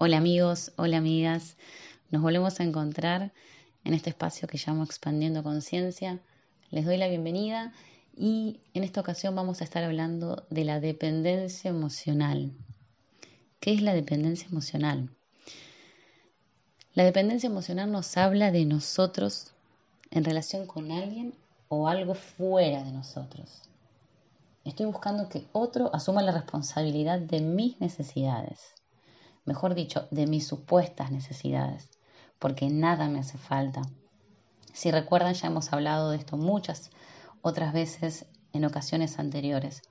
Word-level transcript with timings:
Hola 0.00 0.18
amigos, 0.18 0.70
hola 0.76 0.98
amigas. 0.98 1.56
Nos 2.12 2.22
volvemos 2.22 2.60
a 2.60 2.62
encontrar 2.62 3.32
en 3.82 3.94
este 3.94 4.10
espacio 4.10 4.46
que 4.46 4.56
llamo 4.64 4.84
Expandiendo 4.84 5.42
Conciencia. 5.42 6.20
Les 6.70 6.84
doy 6.84 6.98
la 6.98 7.08
bienvenida 7.08 7.72
y 8.16 8.60
en 8.74 8.84
esta 8.84 9.00
ocasión 9.00 9.34
vamos 9.34 9.60
a 9.60 9.64
estar 9.64 9.82
hablando 9.82 10.46
de 10.50 10.62
la 10.62 10.78
dependencia 10.78 11.70
emocional. 11.70 12.52
¿Qué 13.58 13.72
es 13.72 13.82
la 13.82 13.92
dependencia 13.92 14.46
emocional? 14.48 15.10
La 16.94 17.02
dependencia 17.02 17.48
emocional 17.48 17.90
nos 17.90 18.16
habla 18.16 18.52
de 18.52 18.66
nosotros 18.66 19.50
en 20.12 20.22
relación 20.22 20.66
con 20.68 20.92
alguien 20.92 21.34
o 21.66 21.88
algo 21.88 22.14
fuera 22.14 22.84
de 22.84 22.92
nosotros. 22.92 23.62
Estoy 24.64 24.86
buscando 24.86 25.28
que 25.28 25.48
otro 25.50 25.92
asuma 25.92 26.22
la 26.22 26.30
responsabilidad 26.30 27.18
de 27.18 27.40
mis 27.40 27.80
necesidades 27.80 28.78
mejor 29.48 29.74
dicho, 29.74 30.06
de 30.10 30.26
mis 30.26 30.46
supuestas 30.46 31.10
necesidades, 31.10 31.88
porque 32.38 32.68
nada 32.68 33.08
me 33.08 33.20
hace 33.20 33.38
falta. 33.38 33.82
Si 34.74 34.90
recuerdan, 34.90 35.32
ya 35.34 35.48
hemos 35.48 35.72
hablado 35.72 36.10
de 36.10 36.18
esto 36.18 36.36
muchas 36.36 36.90
otras 37.40 37.72
veces 37.72 38.26
en 38.52 38.66
ocasiones 38.66 39.18
anteriores. 39.18 39.82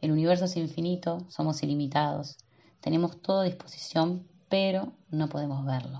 El 0.00 0.10
universo 0.10 0.46
es 0.46 0.56
infinito, 0.56 1.24
somos 1.28 1.62
ilimitados, 1.62 2.36
tenemos 2.80 3.22
todo 3.22 3.40
a 3.40 3.44
disposición, 3.44 4.28
pero 4.48 4.92
no 5.10 5.28
podemos 5.28 5.64
verlo. 5.64 5.98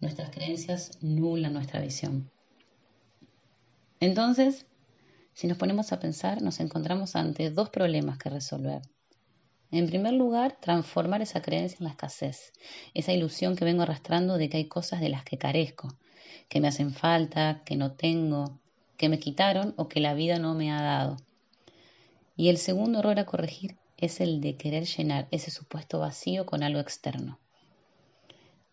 Nuestras 0.00 0.30
creencias 0.30 0.98
nulan 1.00 1.54
nuestra 1.54 1.80
visión. 1.80 2.28
Entonces, 4.00 4.66
si 5.32 5.46
nos 5.46 5.58
ponemos 5.58 5.92
a 5.92 6.00
pensar, 6.00 6.42
nos 6.42 6.58
encontramos 6.58 7.14
ante 7.14 7.50
dos 7.50 7.70
problemas 7.70 8.18
que 8.18 8.30
resolver. 8.30 8.82
En 9.72 9.86
primer 9.86 10.14
lugar, 10.14 10.58
transformar 10.60 11.22
esa 11.22 11.42
creencia 11.42 11.76
en 11.78 11.84
la 11.84 11.90
escasez, 11.90 12.52
esa 12.92 13.12
ilusión 13.12 13.54
que 13.54 13.64
vengo 13.64 13.82
arrastrando 13.82 14.36
de 14.36 14.48
que 14.48 14.56
hay 14.56 14.64
cosas 14.64 15.00
de 15.00 15.10
las 15.10 15.24
que 15.24 15.38
carezco, 15.38 15.94
que 16.48 16.60
me 16.60 16.66
hacen 16.68 16.92
falta, 16.92 17.62
que 17.64 17.76
no 17.76 17.92
tengo, 17.92 18.58
que 18.96 19.08
me 19.08 19.20
quitaron 19.20 19.72
o 19.76 19.88
que 19.88 20.00
la 20.00 20.14
vida 20.14 20.40
no 20.40 20.54
me 20.54 20.72
ha 20.72 20.82
dado. 20.82 21.16
Y 22.36 22.48
el 22.48 22.58
segundo 22.58 22.98
error 22.98 23.18
a 23.20 23.26
corregir 23.26 23.76
es 23.96 24.20
el 24.20 24.40
de 24.40 24.56
querer 24.56 24.86
llenar 24.86 25.28
ese 25.30 25.52
supuesto 25.52 26.00
vacío 26.00 26.46
con 26.46 26.64
algo 26.64 26.80
externo. 26.80 27.38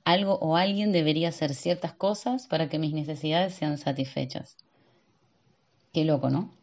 Algo 0.04 0.40
o 0.40 0.56
alguien 0.56 0.92
debería 0.92 1.30
hacer 1.30 1.54
ciertas 1.54 1.94
cosas 1.94 2.48
para 2.48 2.70
que 2.70 2.80
mis 2.80 2.94
necesidades 2.94 3.54
sean 3.54 3.78
satisfechas. 3.78 4.58
Qué 5.94 6.06
loco, 6.06 6.30
¿no? 6.30 6.54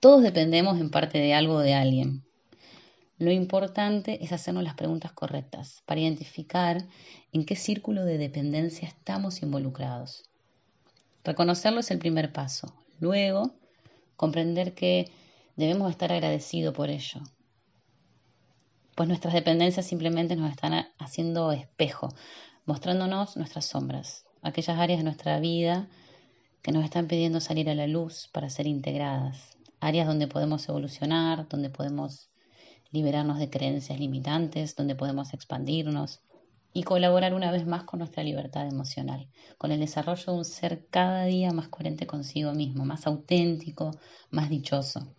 Todos 0.00 0.22
dependemos 0.22 0.80
en 0.80 0.90
parte 0.90 1.18
de 1.18 1.34
algo 1.34 1.54
o 1.54 1.60
de 1.60 1.74
alguien, 1.74 2.24
lo 3.18 3.32
importante 3.32 4.24
es 4.24 4.32
hacernos 4.32 4.62
las 4.62 4.74
preguntas 4.74 5.12
correctas 5.12 5.82
para 5.86 6.00
identificar 6.00 6.86
en 7.32 7.44
qué 7.44 7.56
círculo 7.56 8.04
de 8.04 8.16
dependencia 8.16 8.86
estamos 8.86 9.42
involucrados. 9.42 10.30
Reconocerlo 11.24 11.80
es 11.80 11.90
el 11.90 11.98
primer 11.98 12.32
paso. 12.32 12.72
Luego, 13.00 13.54
comprender 14.14 14.74
que 14.74 15.10
debemos 15.56 15.90
estar 15.90 16.12
agradecidos 16.12 16.72
por 16.72 16.90
ello. 16.90 17.20
Pues 18.94 19.08
nuestras 19.08 19.34
dependencias 19.34 19.86
simplemente 19.86 20.36
nos 20.36 20.50
están 20.50 20.86
haciendo 20.98 21.50
espejo, 21.50 22.08
mostrándonos 22.66 23.36
nuestras 23.36 23.66
sombras, 23.66 24.26
aquellas 24.42 24.78
áreas 24.78 25.00
de 25.00 25.04
nuestra 25.04 25.40
vida 25.40 25.88
que 26.62 26.70
nos 26.70 26.84
están 26.84 27.08
pidiendo 27.08 27.40
salir 27.40 27.68
a 27.68 27.74
la 27.74 27.88
luz 27.88 28.28
para 28.32 28.48
ser 28.48 28.68
integradas, 28.68 29.56
áreas 29.80 30.06
donde 30.06 30.28
podemos 30.28 30.68
evolucionar, 30.68 31.48
donde 31.48 31.70
podemos 31.70 32.28
liberarnos 32.90 33.38
de 33.38 33.50
creencias 33.50 33.98
limitantes, 33.98 34.76
donde 34.76 34.94
podemos 34.94 35.34
expandirnos 35.34 36.20
y 36.72 36.82
colaborar 36.82 37.34
una 37.34 37.50
vez 37.50 37.66
más 37.66 37.84
con 37.84 37.98
nuestra 37.98 38.22
libertad 38.22 38.66
emocional, 38.66 39.28
con 39.56 39.72
el 39.72 39.80
desarrollo 39.80 40.32
de 40.32 40.38
un 40.38 40.44
ser 40.44 40.86
cada 40.90 41.24
día 41.24 41.52
más 41.52 41.68
coherente 41.68 42.06
consigo 42.06 42.52
mismo, 42.52 42.84
más 42.84 43.06
auténtico, 43.06 43.90
más 44.30 44.48
dichoso. 44.48 45.14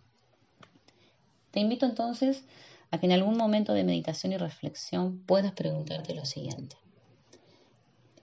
Te 1.50 1.60
invito 1.60 1.86
entonces 1.86 2.44
a 2.90 2.98
que 2.98 3.06
en 3.06 3.12
algún 3.12 3.36
momento 3.36 3.72
de 3.72 3.84
meditación 3.84 4.32
y 4.32 4.36
reflexión 4.36 5.24
puedas 5.26 5.52
preguntarte 5.52 6.14
lo 6.14 6.24
siguiente. 6.24 6.76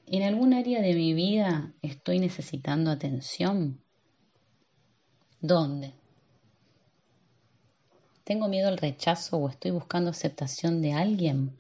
¿En 0.06 0.24
algún 0.24 0.54
área 0.54 0.82
de 0.82 0.94
mi 0.94 1.14
vida 1.14 1.74
estoy 1.82 2.20
necesitando 2.20 2.92
atención? 2.92 3.82
¿Dónde? 5.42 5.94
¿Tengo 8.28 8.50
miedo 8.50 8.68
al 8.68 8.78
rechazo 8.78 9.38
o 9.38 9.48
estoy 9.48 9.72
buscando 9.72 10.10
aceptación 10.10 10.82
de 10.82 10.92
alguien? 10.92 11.58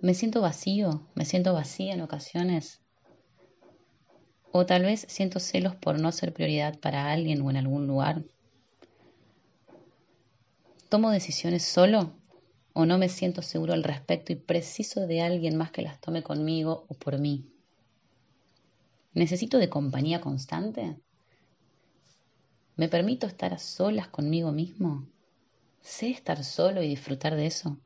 ¿Me 0.00 0.14
siento 0.14 0.40
vacío? 0.40 1.06
¿Me 1.14 1.24
siento 1.24 1.52
vacía 1.54 1.94
en 1.94 2.00
ocasiones? 2.00 2.80
¿O 4.50 4.66
tal 4.66 4.82
vez 4.82 5.06
siento 5.08 5.38
celos 5.38 5.76
por 5.76 6.00
no 6.00 6.10
ser 6.10 6.32
prioridad 6.34 6.76
para 6.80 7.12
alguien 7.12 7.40
o 7.42 7.50
en 7.50 7.56
algún 7.56 7.86
lugar? 7.86 8.24
¿Tomo 10.88 11.12
decisiones 11.12 11.62
solo? 11.62 12.10
¿O 12.72 12.84
no 12.84 12.98
me 12.98 13.08
siento 13.08 13.42
seguro 13.42 13.74
al 13.74 13.84
respecto 13.84 14.32
y 14.32 14.36
preciso 14.36 15.06
de 15.06 15.20
alguien 15.20 15.56
más 15.56 15.70
que 15.70 15.82
las 15.82 16.00
tome 16.00 16.24
conmigo 16.24 16.84
o 16.88 16.94
por 16.94 17.20
mí? 17.20 17.46
¿Necesito 19.14 19.58
de 19.58 19.68
compañía 19.68 20.20
constante? 20.20 20.96
¿Me 22.78 22.88
permito 22.88 23.26
estar 23.26 23.52
a 23.52 23.58
solas 23.58 24.06
conmigo 24.06 24.52
mismo? 24.52 25.08
¿Sé 25.80 26.10
estar 26.10 26.44
solo 26.44 26.80
y 26.80 26.88
disfrutar 26.88 27.34
de 27.34 27.46
eso? 27.46 27.76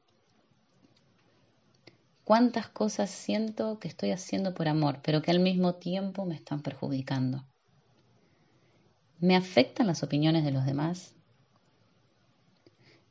¿Cuántas 2.25 2.69
cosas 2.69 3.09
siento 3.09 3.79
que 3.79 3.89
estoy 3.89 4.11
haciendo 4.11 4.53
por 4.53 4.69
amor, 4.69 5.01
pero 5.03 5.23
que 5.23 5.31
al 5.31 5.41
mismo 5.41 5.77
tiempo 5.77 6.27
me 6.27 6.35
están 6.35 6.61
perjudicando? 6.61 7.47
¿Me 9.19 9.35
afectan 9.35 9.87
las 9.87 10.03
opiniones 10.03 10.45
de 10.45 10.51
los 10.51 10.67
demás? 10.67 11.15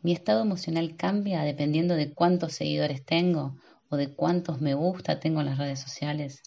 ¿Mi 0.04 0.12
estado 0.12 0.44
emocional 0.44 0.96
cambia 0.96 1.42
dependiendo 1.42 1.96
de 1.96 2.14
cuántos 2.14 2.54
seguidores 2.54 3.04
tengo 3.04 3.56
o 3.90 3.98
de 3.98 4.14
cuántos 4.14 4.62
me 4.62 4.76
gusta 4.76 5.20
tengo 5.20 5.40
en 5.40 5.48
las 5.48 5.58
redes 5.58 5.80
sociales? 5.80 6.44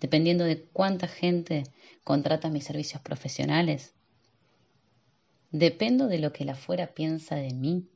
¿Dependiendo 0.00 0.44
de 0.44 0.66
cuánta 0.66 1.08
gente 1.08 1.62
contrata 2.04 2.50
mis 2.50 2.64
servicios 2.64 3.00
profesionales? 3.00 3.95
¿Dependo 5.58 6.06
de 6.06 6.18
lo 6.18 6.34
que 6.34 6.44
la 6.44 6.54
fuera 6.54 6.88
piensa 6.88 7.34
de 7.34 7.54
mí? 7.54 7.88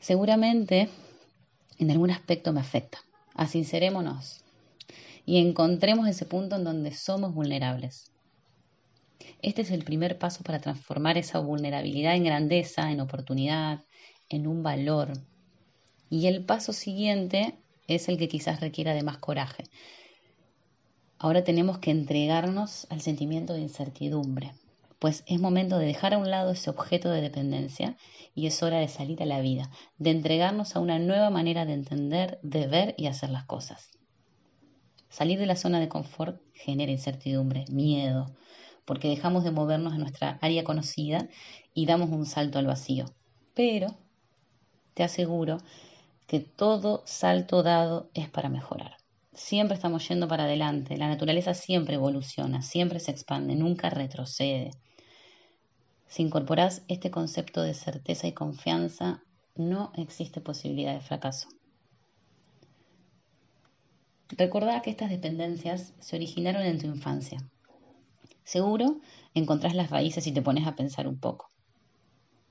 Seguramente 0.00 0.90
en 1.78 1.90
algún 1.90 2.10
aspecto 2.10 2.52
me 2.52 2.60
afecta. 2.60 2.98
Asincerémonos 3.32 4.44
y 5.24 5.38
encontremos 5.38 6.08
ese 6.08 6.26
punto 6.26 6.56
en 6.56 6.64
donde 6.64 6.92
somos 6.92 7.32
vulnerables. 7.32 8.12
Este 9.40 9.62
es 9.62 9.70
el 9.70 9.82
primer 9.82 10.18
paso 10.18 10.44
para 10.44 10.60
transformar 10.60 11.16
esa 11.16 11.38
vulnerabilidad 11.38 12.16
en 12.16 12.24
grandeza, 12.24 12.92
en 12.92 13.00
oportunidad, 13.00 13.80
en 14.28 14.46
un 14.46 14.62
valor. 14.62 15.14
Y 16.10 16.26
el 16.26 16.44
paso 16.44 16.74
siguiente 16.74 17.54
es 17.86 18.10
el 18.10 18.18
que 18.18 18.28
quizás 18.28 18.60
requiera 18.60 18.92
de 18.92 19.04
más 19.04 19.16
coraje, 19.16 19.64
Ahora 21.20 21.42
tenemos 21.42 21.78
que 21.78 21.90
entregarnos 21.90 22.86
al 22.90 23.00
sentimiento 23.00 23.52
de 23.52 23.60
incertidumbre, 23.60 24.52
pues 25.00 25.24
es 25.26 25.40
momento 25.40 25.76
de 25.76 25.86
dejar 25.86 26.14
a 26.14 26.18
un 26.18 26.30
lado 26.30 26.52
ese 26.52 26.70
objeto 26.70 27.10
de 27.10 27.20
dependencia 27.20 27.96
y 28.36 28.46
es 28.46 28.62
hora 28.62 28.78
de 28.78 28.86
salir 28.86 29.20
a 29.20 29.26
la 29.26 29.40
vida, 29.40 29.68
de 29.98 30.12
entregarnos 30.12 30.76
a 30.76 30.80
una 30.80 31.00
nueva 31.00 31.30
manera 31.30 31.66
de 31.66 31.72
entender, 31.72 32.38
de 32.42 32.68
ver 32.68 32.94
y 32.96 33.06
hacer 33.08 33.30
las 33.30 33.44
cosas. 33.46 33.90
Salir 35.08 35.40
de 35.40 35.46
la 35.46 35.56
zona 35.56 35.80
de 35.80 35.88
confort 35.88 36.40
genera 36.54 36.92
incertidumbre, 36.92 37.64
miedo, 37.68 38.30
porque 38.84 39.08
dejamos 39.08 39.42
de 39.42 39.50
movernos 39.50 39.94
en 39.94 40.00
nuestra 40.00 40.38
área 40.40 40.62
conocida 40.62 41.26
y 41.74 41.86
damos 41.86 42.10
un 42.10 42.26
salto 42.26 42.60
al 42.60 42.66
vacío. 42.68 43.06
Pero 43.54 43.96
te 44.94 45.02
aseguro 45.02 45.58
que 46.28 46.38
todo 46.38 47.02
salto 47.06 47.64
dado 47.64 48.08
es 48.14 48.28
para 48.28 48.48
mejorar 48.48 48.97
siempre 49.38 49.76
estamos 49.76 50.06
yendo 50.08 50.28
para 50.28 50.44
adelante, 50.44 50.96
la 50.96 51.08
naturaleza 51.08 51.54
siempre 51.54 51.94
evoluciona, 51.94 52.60
siempre 52.60 53.00
se 53.00 53.12
expande, 53.12 53.54
nunca 53.54 53.88
retrocede. 53.88 54.72
Si 56.08 56.22
incorporas 56.22 56.82
este 56.88 57.10
concepto 57.10 57.62
de 57.62 57.74
certeza 57.74 58.26
y 58.26 58.32
confianza, 58.32 59.22
no 59.54 59.92
existe 59.96 60.40
posibilidad 60.40 60.94
de 60.94 61.00
fracaso. 61.00 61.48
Recordá 64.30 64.82
que 64.82 64.90
estas 64.90 65.10
dependencias 65.10 65.94
se 66.00 66.16
originaron 66.16 66.62
en 66.62 66.78
tu 66.78 66.86
infancia. 66.86 67.38
Seguro 68.44 69.00
encontrás 69.34 69.74
las 69.74 69.90
raíces 69.90 70.24
si 70.24 70.32
te 70.32 70.42
pones 70.42 70.66
a 70.66 70.74
pensar 70.74 71.06
un 71.06 71.18
poco. 71.18 71.50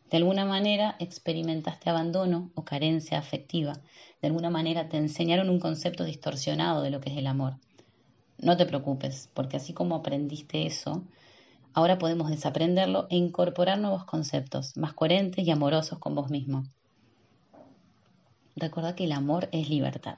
De 0.10 0.18
alguna 0.18 0.46
manera 0.46 0.96
experimentaste 1.00 1.90
abandono 1.90 2.52
o 2.56 2.64
carencia 2.64 3.18
afectiva. 3.18 3.74
De 4.22 4.28
alguna 4.28 4.50
manera 4.50 4.90
te 4.90 4.98
enseñaron 4.98 5.50
un 5.50 5.60
concepto 5.60 6.04
distorsionado 6.04 6.82
de 6.82 6.92
lo 6.92 7.02
que 7.02 7.10
es 7.10 7.18
el 7.18 7.28
amor. 7.28 7.58
No 8.38 8.56
te 8.56 8.66
preocupes, 8.66 9.30
porque 9.34 9.58
así 9.58 9.74
como 9.74 9.96
aprendiste 9.96 10.66
eso, 10.66 11.04
Ahora 11.78 12.00
podemos 12.00 12.32
desaprenderlo 12.32 13.06
e 13.12 13.18
incorporar 13.18 13.78
nuevos 13.78 14.04
conceptos 14.04 14.76
más 14.78 14.94
coherentes 14.94 15.46
y 15.46 15.52
amorosos 15.52 16.00
con 16.00 16.16
vos 16.16 16.32
mismo. 16.32 16.64
Recuerda 18.56 18.96
que 18.96 19.04
el 19.04 19.12
amor 19.12 19.48
es 19.52 19.70
libertad. 19.70 20.18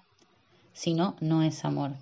Si 0.71 0.93
no, 0.93 1.17
no 1.19 1.43
es 1.43 1.65
amor. 1.65 1.95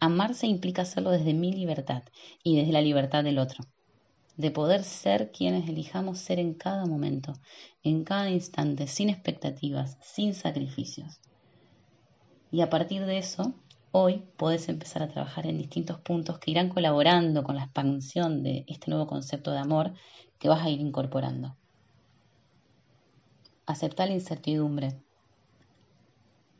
Amarse 0.00 0.48
implica 0.48 0.82
hacerlo 0.82 1.12
desde 1.12 1.32
mi 1.32 1.52
libertad 1.52 2.02
y 2.42 2.56
desde 2.56 2.72
la 2.72 2.80
libertad 2.80 3.22
del 3.22 3.38
otro. 3.38 3.64
De 4.38 4.50
poder 4.50 4.84
ser 4.84 5.32
quienes 5.32 5.68
elijamos 5.68 6.18
ser 6.18 6.38
en 6.38 6.54
cada 6.54 6.86
momento, 6.86 7.34
en 7.82 8.04
cada 8.04 8.30
instante, 8.30 8.86
sin 8.86 9.10
expectativas, 9.10 9.98
sin 10.00 10.32
sacrificios. 10.32 11.20
Y 12.50 12.60
a 12.60 12.70
partir 12.70 13.04
de 13.04 13.18
eso, 13.18 13.52
hoy 13.90 14.22
podés 14.36 14.68
empezar 14.68 15.02
a 15.02 15.08
trabajar 15.08 15.46
en 15.46 15.58
distintos 15.58 15.98
puntos 16.00 16.38
que 16.38 16.52
irán 16.52 16.68
colaborando 16.68 17.42
con 17.42 17.56
la 17.56 17.64
expansión 17.64 18.44
de 18.44 18.64
este 18.68 18.90
nuevo 18.90 19.08
concepto 19.08 19.50
de 19.50 19.58
amor 19.58 19.92
que 20.38 20.48
vas 20.48 20.64
a 20.64 20.70
ir 20.70 20.80
incorporando. 20.80 21.56
Acepta 23.66 24.06
la 24.06 24.12
incertidumbre. 24.12 25.02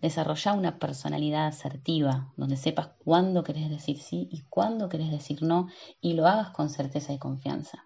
Desarrolla 0.01 0.53
una 0.53 0.79
personalidad 0.79 1.47
asertiva, 1.47 2.33
donde 2.37 2.57
sepas 2.57 2.91
cuándo 3.05 3.43
querés 3.43 3.69
decir 3.69 3.99
sí 3.99 4.29
y 4.31 4.43
cuándo 4.43 4.89
querés 4.89 5.11
decir 5.11 5.43
no, 5.43 5.69
y 6.01 6.15
lo 6.15 6.27
hagas 6.27 6.51
con 6.51 6.71
certeza 6.71 7.13
y 7.13 7.19
confianza. 7.19 7.85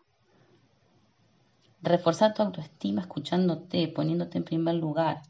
Reforzar 1.81 2.35
tu 2.35 2.43
autoestima 2.43 3.01
escuchándote, 3.01 3.89
poniéndote 3.89 4.39
en 4.39 4.45
primer 4.45 4.75
lugar, 4.75 5.23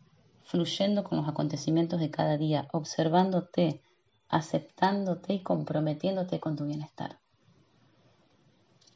fluyendo 0.43 1.05
con 1.05 1.19
los 1.19 1.29
acontecimientos 1.29 2.01
de 2.01 2.11
cada 2.11 2.37
día, 2.37 2.69
observándote, 2.73 3.81
aceptándote 4.29 5.35
y 5.35 5.43
comprometiéndote 5.43 6.41
con 6.41 6.57
tu 6.57 6.67
bienestar. 6.67 7.21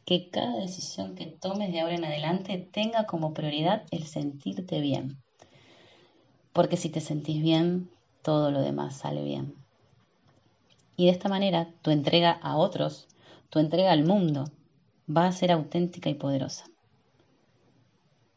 Que 0.05 0.29
cada 0.31 0.57
decisión 0.57 1.15
que 1.15 1.27
tomes 1.27 1.73
de 1.73 1.81
ahora 1.81 1.95
en 1.95 2.05
adelante 2.05 2.69
tenga 2.73 3.07
como 3.07 3.33
prioridad 3.33 3.85
el 3.91 4.07
sentirte 4.07 4.81
bien. 4.81 5.23
Porque 6.57 6.79
si 6.79 6.89
te 6.89 7.03
sentís 7.03 7.43
bien, 7.43 7.91
todo 8.23 8.51
lo 8.51 8.63
demás 8.63 8.97
sale 8.97 9.23
bien. 9.23 9.55
Y 10.97 11.05
de 11.05 11.11
esta 11.11 11.29
manera 11.29 11.69
tu 11.83 11.91
entrega 11.91 12.31
a 12.31 12.57
otros, 12.57 13.09
tu 13.51 13.59
entrega 13.59 13.93
al 13.93 14.05
mundo, 14.05 14.45
va 15.07 15.27
a 15.27 15.33
ser 15.33 15.53
auténtica 15.53 16.09
y 16.09 16.15
poderosa. 16.15 16.65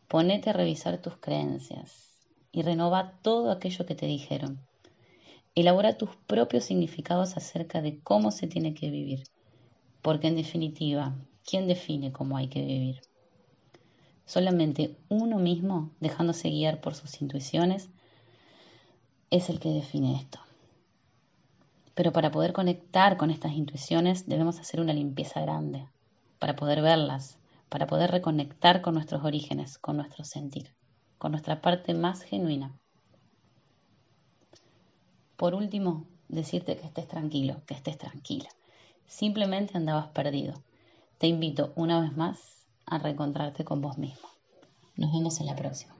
Ponete 0.10 0.50
a 0.50 0.54
revisar 0.54 1.02
tus 1.02 1.16
creencias, 1.16 2.10
y 2.52 2.62
renova 2.62 3.14
todo 3.22 3.52
aquello 3.52 3.86
que 3.86 3.96
te 3.96 4.06
dijeron. 4.06 4.60
Elabora 5.56 5.98
tus 5.98 6.10
propios 6.28 6.66
significados 6.66 7.38
acerca 7.38 7.82
de 7.82 8.02
cómo 8.02 8.32
se 8.32 8.48
tiene 8.48 8.74
que 8.74 8.90
vivir, 8.90 9.24
porque 10.02 10.28
en 10.28 10.36
definitiva, 10.36 11.16
¿quién 11.50 11.70
define 11.70 12.12
cómo 12.12 12.36
hay 12.36 12.50
que 12.50 12.66
vivir? 12.66 13.00
Solamente 14.26 14.98
uno 15.08 15.38
mismo, 15.38 15.92
dejándose 16.02 16.50
guiar 16.50 16.82
por 16.82 16.96
sus 16.96 17.22
intuiciones, 17.22 17.90
es 19.32 19.50
el 19.50 19.60
que 19.60 19.70
define 19.70 20.16
esto. 20.16 20.40
Pero 21.96 22.12
para 22.12 22.32
poder 22.32 22.54
conectar 22.54 23.18
con 23.18 23.32
estas 23.32 23.54
intuiciones 23.54 24.28
debemos 24.28 24.60
hacer 24.60 24.80
una 24.80 24.94
limpieza 24.94 25.42
grande, 25.42 25.88
para 26.40 26.56
poder 26.56 26.82
verlas, 26.82 27.38
para 27.70 27.88
poder 27.88 28.12
reconectar 28.12 28.82
con 28.82 28.94
nuestros 28.94 29.24
orígenes, 29.24 29.78
con 29.78 29.98
nuestro 29.98 30.24
sentir 30.24 30.72
con 31.20 31.32
nuestra 31.32 31.62
parte 31.62 31.94
más 31.94 32.24
genuina. 32.24 32.74
Por 35.36 35.54
último, 35.54 36.06
decirte 36.30 36.78
que 36.78 36.88
estés 36.88 37.08
tranquilo, 37.08 37.62
que 37.68 37.76
estés 37.76 37.98
tranquila. 37.98 38.50
Simplemente 39.06 39.78
andabas 39.78 40.08
perdido. 40.08 40.54
Te 41.18 41.28
invito 41.28 41.74
una 41.76 42.00
vez 42.00 42.16
más 42.16 42.66
a 42.86 42.98
reencontrarte 42.98 43.66
con 43.66 43.82
vos 43.82 43.98
mismo. 43.98 44.28
Nos 44.96 45.12
vemos 45.12 45.40
en 45.40 45.48
la 45.48 45.56
próxima. 45.56 45.99